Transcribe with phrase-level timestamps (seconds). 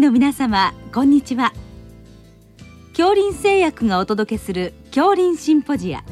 [0.00, 1.52] の皆様こんにちは。
[2.96, 6.02] 恐林製薬がお届けする恐林シンポジア。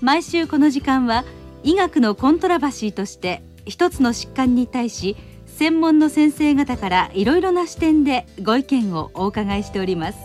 [0.00, 1.24] 毎週この時間は
[1.62, 5.16] 医学のコントラバシーとして一つの疾患に対し
[5.46, 10.18] 専門の先生方からいろいろな視点でご意見をお伺いしております。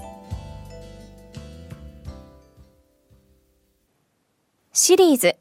[4.73, 5.35] シリーズ。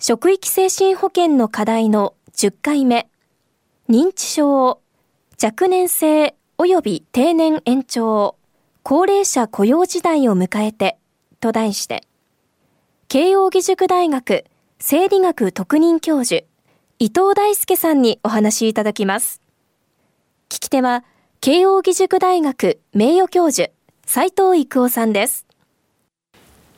[0.00, 3.08] 職域精神保健の課題の10回目。
[3.88, 4.80] 認知症
[5.42, 8.36] 若年性及び定年延長
[8.82, 10.98] 高齢者雇用時代を迎えて
[11.40, 12.02] と題して
[13.08, 14.44] 慶應義塾大学
[14.78, 16.44] 生理学特任教授
[16.98, 19.40] 伊藤大輔さんにお話いただきます。
[20.48, 21.04] 聞き手は
[21.40, 23.70] 慶應義塾大学名誉教授
[24.06, 25.46] 斉藤育夫さんです。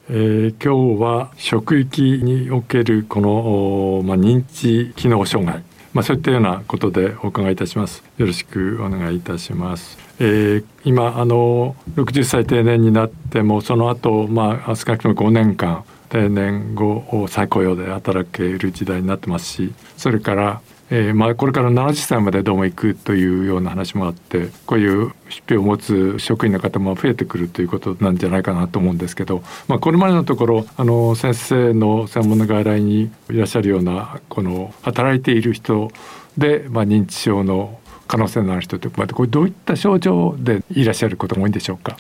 [0.09, 5.63] えー、今日は職域におけるこの、まあ、認知機能障害。
[5.97, 8.05] まあ、そういったようなことでお伺いいたします。
[8.19, 9.97] よろしくお願いいたします。
[10.21, 35.91] えー、今あの60歳定年になってもその後まあ少なくとも5年間定年後を再雇用で働ける時代になってますしそれからえー、まあこれから70歳までどうも行くというような話もあってこういう疾病を持つ職員の方も増えてくるということなんじゃないかなと思うんですけど、まあ、これまでのところあの先生の専門の外来にいらっしゃるようなこの働いている人
[36.39, 41.97] で、まあ、認知症の可能性のある人ってこれどういった症状でいらっしゃることが多いんでしょうか？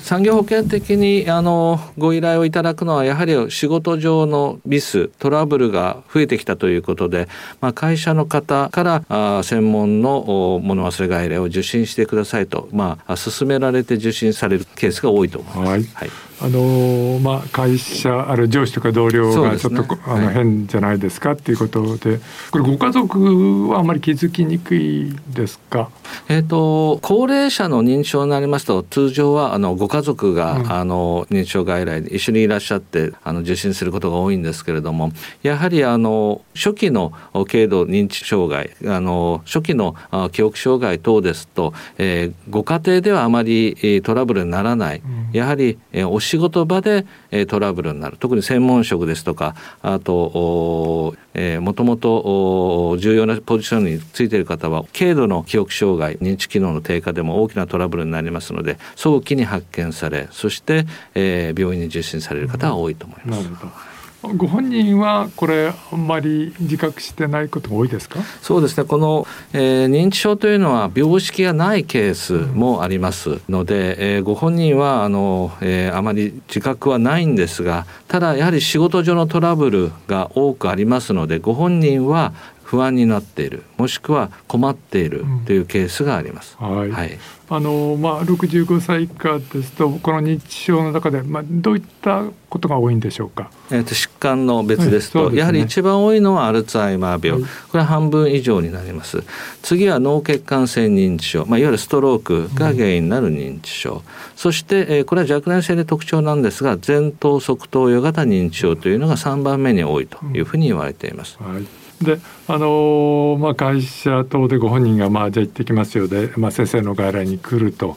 [0.00, 7.28] 産業保険的にあのご依頼をいただくのはやはり仕事上のミストラブルが増えてきたということで、
[7.60, 15.68] まあ、会社の方からあ専門の物忘れ外来を受診してくださいと、まあ、勧められて受診されるケースが多いと思います。
[15.68, 16.28] はい、はい。
[16.40, 22.20] あのまあ、会社ある上司とか同僚がちょっと、ね、あの変じゃないですかっていうことで
[22.52, 25.90] これご家族はあまり気づきにくいですか、
[26.28, 35.12] えーと、高齢者の認知症になりますと通常はあのご家族が、うん、あの認知症外来で一緒にいらっしゃってあの受診することが多いんですけれども
[35.42, 37.12] やはりあの初期の
[37.48, 39.94] 軽度認知障害あの初期の
[40.32, 63.87] 記憶障害等ですと、えー、ご家庭ではあまりトラブルにならない、うん、やはり、え、お仕事場で、え、トラブルになる特に専門職ですとかあともともと重要なポジションについている方は軽度の記憶障害認知機能の低下でも大きなトラブルになりますので早期に発見されそして、え、病院に受診される方は多いと思います。
[64.20, 68.20] ご本人はこれあんまり自覚してないことが多いですか？
[68.42, 68.84] そうですね。
[68.84, 82.32] この、えー、認知症というのは病識がないケースもありますので、えー、ご本人はあの、えー、あまり自覚はないんですがただやはり仕事上のトラブルが多くありますのでご本人は
[82.68, 86.54] 不安になっているもしくは困っているというケースがあります。
[86.60, 87.18] うん、はい、はい、
[87.48, 93.50] あのまあ65歳以下ですとこの認知症の中でまあどういったことが多いんでしょうか？
[93.70, 99.24] えっ、と疾患の別ですと、はいすね、やはり一番多いのはアルツハイマー病、はい、これは半分以上になります。
[99.62, 104.00] 次は脳血管性認知症、まあいわゆるストロークが原因になる認知症、うん、
[104.36, 111.38] そして、えー、これは若年性で特徴なんですが前頭側頭葉型認知症というのが3番目に多いというふうに言われています。
[111.40, 117.96] はいであのまあ、会社等でご本人が、まあ、じゃあ行ってきますよで、まあ、先生の外来に来ると。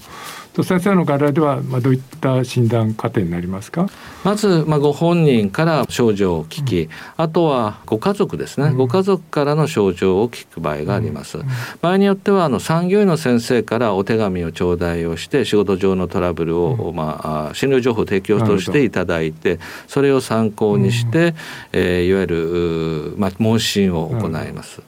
[0.53, 3.87] と先生の外来では、まあ、どういった診断過程になりますか？
[4.23, 11.45] まず、まあ、ご本人から症状を聞き、うん、あとはご家族ですね、うん、ご家族からの症状を聞く場合があります、うん、
[11.81, 21.33] 場合によってはあの産業医の先生からお手紙を頂戴をして仕事上のトラブルを、まあ、診療情報提供としていただいてそれを参考にして、
[21.71, 24.81] えー、いわゆる、まあ、問診を行います。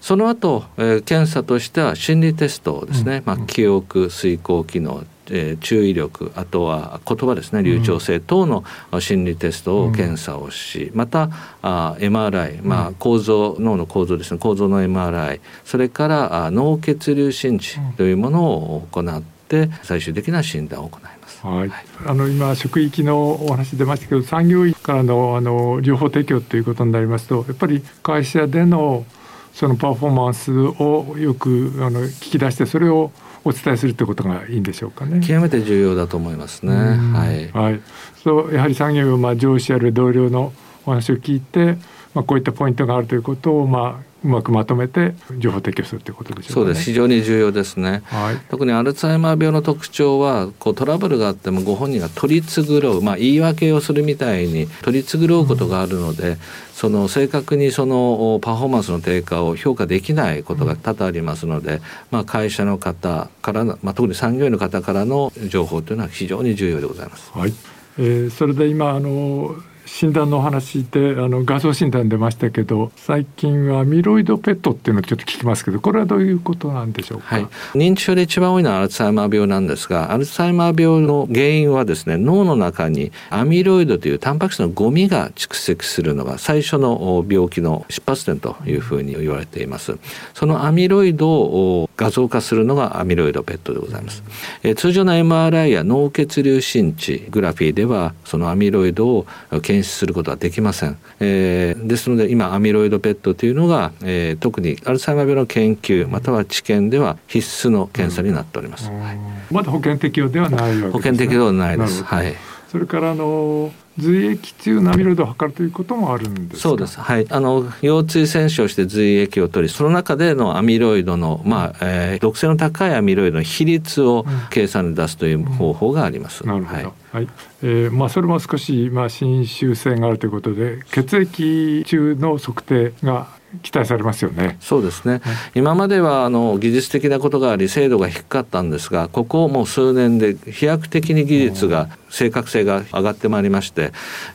[0.00, 7.62] その後、えー、検査としては心理テストですね、まあ、記憶遂行機能えー、注意力あとは言葉ですね。
[7.62, 8.64] 流暢性等の
[8.98, 11.30] 心理テストを検査をし、また
[11.62, 14.38] あ MRI、まあ、構造脳の構造ですね。
[14.38, 21.46] 構造の MRI それからあ脳血流心知というものを行って最終的な診断を行います。
[21.46, 21.70] はい、
[22.06, 29.06] あの今職域のお話出ましたけど産業医からのあの情報提供ということになりますとやっぱり会社での
[29.52, 33.10] そのパフォーマンスをよくあの聞き出してそれを
[33.44, 35.20] お伝えするということがいいんでしょうかね。
[35.26, 36.72] 極めて重要だと思いますね。
[36.72, 37.50] はい。
[37.52, 37.80] はい。
[38.22, 40.52] そうやはり産業まあ上司ある同僚の
[40.84, 41.78] お話を聞いて、
[42.14, 46.84] まあこういったポイントがあるということをまあうまくまとめて情報提供するということでしょうか、ね、そうです。
[46.84, 56.38] 非常に重要ですね、はい、特にアルツハイマー病の特徴はこうトラブルがあってもご本人が取り繕う、まあ、言い訳をするみたいに取り繕うことがあるので、うん、
[56.72, 61.80] その正確にそのパフォーマンスの低下を評価できないことが多々ありますので、うん、
[62.10, 67.30] まあ、会社の方からまあ、特に産業医の方からの情報というのは非常に重要でございます。
[67.32, 67.52] はい。
[67.98, 69.54] えー、それで今あの
[69.90, 77.44] 診断のお話であの画像診断出ましたけど最近はアミロイドペットっていうのをちょっと聞きますけどこれはどういうことなんでしょうか、はい、
[77.74, 89.98] 認知症で一番多いのはアルツハイマー病なんですがアルツハイマー病の原因はですね脳の中にアミロイドというタンパク質のゴミが蓄積するのが最初の病気の出発点というふうに言われています。
[90.34, 94.22] そのアミロイドを画像化するのがアミロイドペットでございます、
[94.62, 99.26] え通常の MRI や脳血流心地グラフィーではそのアミロイドを
[99.62, 109.18] 検出することはできません、えー、ですので今アミロイドペットというのが、えー、特にアルツハイマー病の研究または治験では必須の検査になっております、はい、
[109.52, 112.02] まだ保険適用ではないわけです、ね、保険適用ではないです。
[112.04, 112.34] はい。
[112.70, 116.98] それからあの髄液中のアミロイドを測るということもあるんですそうです。
[116.98, 117.26] はい。
[117.30, 126.42] あの腰椎洗浄して髄液を取り、その中でのアミロイドのまあ、えー、毒性の高いアミロイドの比率を計算で出すという方法があります。
[126.42, 126.76] うん、なるほど。
[126.76, 126.92] はい。
[127.12, 127.28] はい、
[127.62, 133.26] えー、まあそれも少しまあ侵襲性があるということで血液中の測定が
[133.62, 134.58] 期待されますよね。
[134.60, 135.14] そうですね。
[135.14, 135.20] はい、
[135.56, 143.92] 今まではあの技術的なことがあり精度が低かったんですが、ここもう数年で飛躍的に技術が正確性が上がってまいりまして、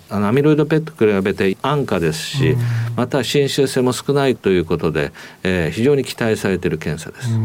[0.10, 2.56] あのアミロイドペットと比べて安価ですし、
[2.96, 5.12] また侵襲性も少ないということで、
[5.44, 7.30] えー、非常に期待されている検査です。
[7.32, 7.44] なる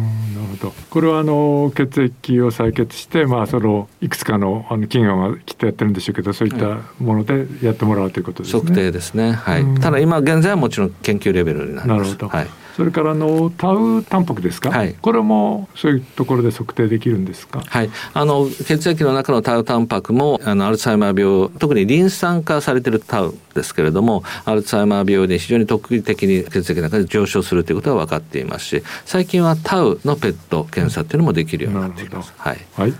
[0.58, 0.74] ほど。
[0.90, 8.60] これはあの血液を採血して、まあそのいくつかのあの企業がきっとやってるんでしょうけど、そういったものでやってもらうということですね。
[8.60, 9.32] 測定ですね。
[9.32, 9.64] はい。
[9.80, 11.88] ただ今現在はもちろん研究レベルになります。
[11.88, 12.28] なるほど。
[12.28, 12.46] はい。
[12.76, 32.32] それからのタウタンパクですか、はい、これもそういうところで測定できるんですか、はい、あの血液の中のタウタンパクもあのアルツハイマー病特にリン酸化されているタウですけれどもアルツハイマー病で非常に特異的に血液の中で上昇するということは分かっていますし最近はタウのペット検査っていうのもできるようになっています。
[32.36, 32.94] はい、はい。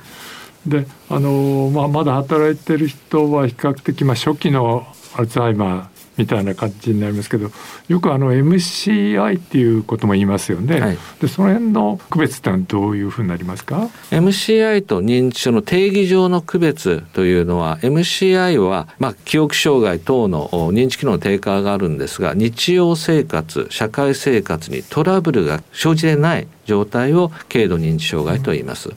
[0.67, 7.51] であのまあ、まだ働いてる人は比較的、まあ、初期のアルツハイマーみたいな感じになりますけど
[7.89, 28.91] よくあの MCI っていうことも言いますよね、はい、でその辺の区別ってのはどういうふうになりますか？MCI と認知症の定義上の区別というのは MCI は、まあ、記憶障害等の認知機能の低下があるんですが日常生活社会生活にトラブルが生じてない状態を軽度認知障害と言います、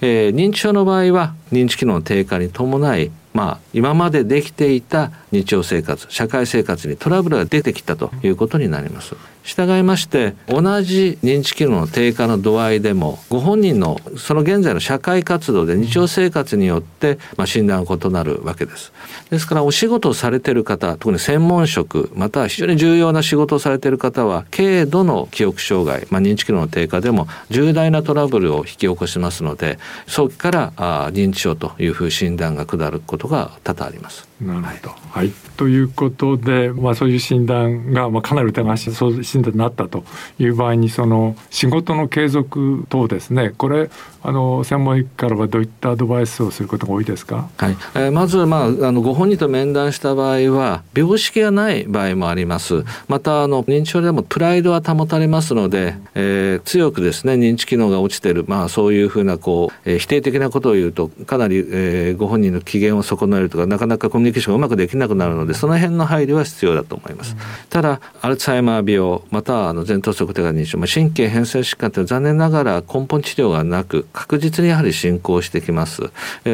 [0.00, 9.14] えー、認知症の場合は認知機能の低下に伴いまあ、今までできていた日常生活社会生活にトラブルが出てきたということになります。
[9.42, 18.92] 従いまして同じ認知機能の低下の度合いでもご本人のその現在の社会活動で日常生活によって、まあ、診断が異なるわけです。
[19.30, 34.28] ですからお仕事をされている方特に専門職または非常に重要な仕事をされている方は軽度の記憶障害、まあ、認知機能の低下でも重大なトラブルを引き起こしますので早期からあ認知症というふう診断が下ることが多々あります。
[34.40, 40.04] なるほど、はい、はい、ということで、まあ、そういう診断が、まあ、かなり疑わしいそう診になったと
[40.38, 43.54] いう場合にその仕事の継続等ですね。
[43.56, 43.90] これ
[44.22, 47.76] あの専門医からはどういったアドバイスをすることが多いですか、はい。
[47.94, 52.84] えー、まず、まあ、あのご本人と面談した場合は病識がない場合もあります。
[53.08, 67.36] またあの認知症でもプライドは保たれますので、えー、強くですね認知機能が落ちてる、まあ、そういうふうなこう、えー、否定的なことを言うとかなり、えー、ご本人の機嫌を損なえるとかなかなかコミュニケーションがうまくできなくなるのでその辺の配慮は必要だと思います、
[67.70, 76.10] ただアルツハイマー病またはあの前頭側手が認知症、まあ、神経変性疾患って残念ながら根本治療がなく確実にやはり進行してきます、
[76.44, 76.48] え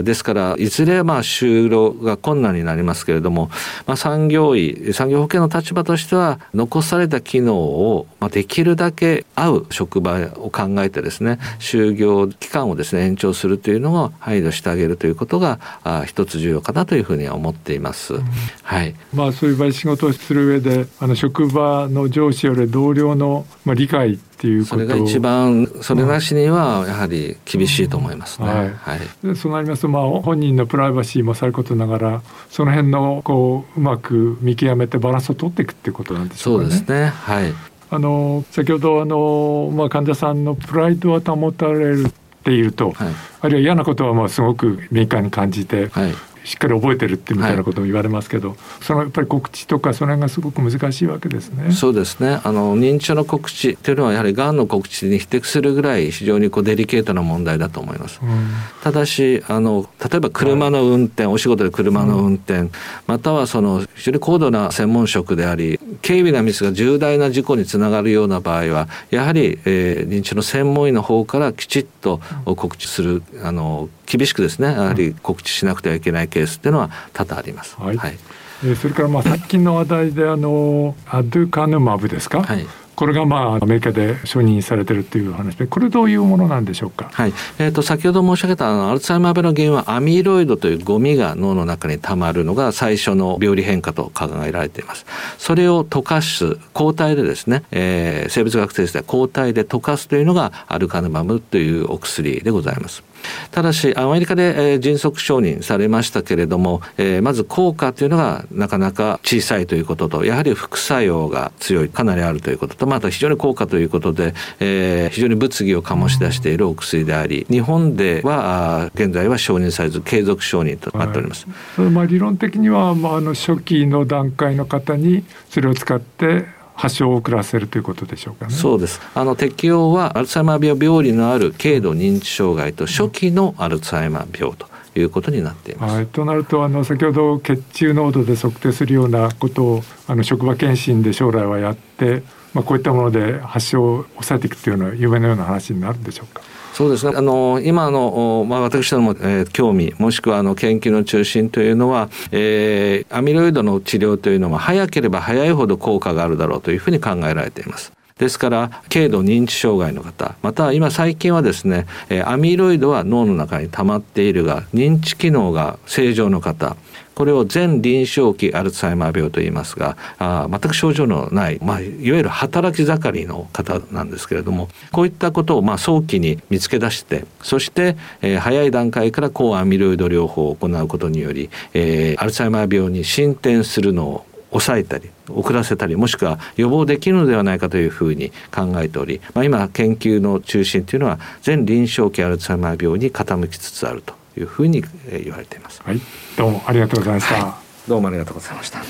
[0.00, 3.50] ー、ですからいずれまあ就労が困難になりますけれども、
[3.86, 18.14] まあ、産業医産業保険の立場としては残された機能を、まあ、できるだけ合う職場を考えてですね就業期間をですね延長するというのを配慮してあげるということがあ一つ重要かなというふうには思っています。
[18.14, 18.22] うん、
[18.62, 18.94] はい。
[19.14, 28.48] まあそういう場合仕事をする上であの職場の上司より同僚のまあ理解っていうそれが一番それなしにはやはり厳しいと思いますね。
[28.48, 28.70] はい。
[28.70, 28.96] は
[29.32, 36.70] い、そうなりますとまあ本人のプライバシーもさることながらその辺のこううまく見極めてバランスを取っていくっていうことなんでしょうかね。
[36.70, 37.06] そうですね。
[37.06, 37.52] はい。
[37.90, 51.72] あの先ほどあの、まあ、患者さんのプライドは保たれるっていうと、はい、あるいは嫌なことはもうすごく敏感に感じて、はい、しっかり覚えてるってみたいなことも言われますけど、はい、そのやっぱり告知とかそれがすごく難しいわけですね。
[51.72, 58.20] そうですねあの認知症の告知っていうのはやはりがんの告知に匹敵するぐらい非常にこうデリケートな問題だと思います。
[58.22, 58.50] うん、
[58.82, 62.70] ただしあの例えば車の運転、はい、お仕事で車の運転、うん、
[63.06, 77.76] またはその非常に高度な専門職であり軽微なミスが重大な事故につながるような場合はやはり、えー、認知症の専門医の方からきちっと告知するあの厳しくですねやはり告知しなくてはいけないケースっていうのは多々あります。
[77.78, 78.18] はい、はい、
[78.64, 87.32] えそれからまあ 最近の話題であのアドゥカヌマブですか、はい、これがまあアメリカで承認されてるっていう話でこれどういうものなんでしょうか、はい。
[87.58, 95.06] えーと、先ほど申し上げたあのアルツハイマー病の原因はアミロイドというゴミが脳の中にたまるのが最初の病理変化と考えられています。
[95.38, 103.02] それを溶かす抗体でですね、えー、生物学的では抗体で溶かすというのがアルカヌマムというお薬でございます
[103.50, 121.46] ただしアメリカで、え、迅速承認されましたけれども、え、まず効果というのがなかなか小さいということとやはり副作用が強いかなりあるということとまた非常に効果ということで、え、非常に物議を醸し出しているお薬であり日本では現在は承認されず継続承認となっております。
[121.76, 128.52] はい、まあ理論的には、まあ、あの初期の段階の方にそれを使って発症を遅らせるということでしょうかね。
[128.52, 129.00] そうです。
[129.14, 134.72] あの適用はアルツハイマー病病理のある軽度認知障害と初期のアルツハイマー病と。
[134.94, 135.94] いうことになっています。
[135.94, 146.42] はい、となるとあの先ほど血中濃度で測定するようなことをあの職場検診で将来はやって、まあ、こういったもので発症を抑えていくというのは夢のような話になるんでしょうか。
[146.72, 147.12] そうですね。
[147.14, 157.92] あの、今の、まあ、私ども、えー、興味、もしくは、あの、研究の中心というのは、えー、アミロイドの治療というのは、早ければ早いほど効果があるだろうというふうに考えられています。
[158.18, 161.86] ですから軽度認知障害の方また今最近はですね
[162.24, 166.76] アミロイドは脳の中に溜まっているが認知機能が正常の方
[167.14, 195.82] これを全臨床期アルツハイマー病と言いますがあ全く症状のない、まあ、いわゆる働き盛りの方なんですけれどもこういったことをまあ早期に見つけ出してそして、えー、早い段階から抗アミロイド療法を行うことにより、えー、アルツハイマー病に進展するのを抑えたり遅らせたりもしくは予防できるのではないかというふうに考えており、まあ、今研究の中心というのは全臨床期アルツハイマー病に傾きつつあるというふうに言われています。
[195.82, 196.00] はい、
[196.36, 198.82] どうもありがとうございました、はい、どうもありがとうございました。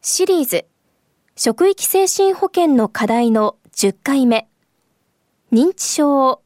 [0.00, 0.64] シリーズ
[1.36, 4.48] 職域精神保健の課題の10回目
[5.52, 6.42] 認知症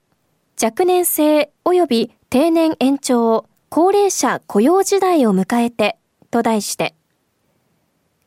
[0.63, 5.97] 若年性及び定年延長高齢者雇用時代を迎えて
[6.31, 6.95] と題して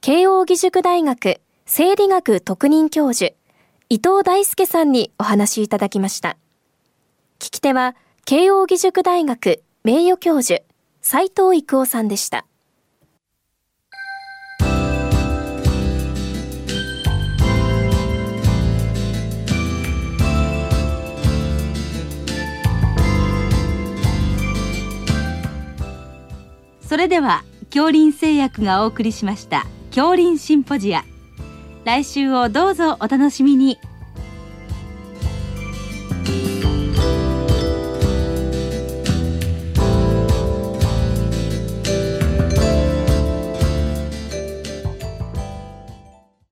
[0.06, 3.34] 慶應義塾大学生理学特任教授
[3.90, 6.38] 伊藤大輔さんにお話しいただきました。
[7.40, 10.62] 聞き手は慶應義塾大学名誉教授
[11.02, 12.46] 斉藤育夫さんでした。
[26.88, 29.66] それでは恐林製薬がお送りしました。
[29.96, 31.06] 恐林シンポジア。
[31.86, 33.80] 来週をどうぞお楽しみに。